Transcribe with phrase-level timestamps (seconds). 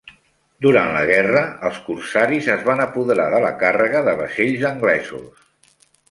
[0.65, 5.45] Durant la guerra, els corsaris es van apoderar de la càrrega de vaixells anglesos.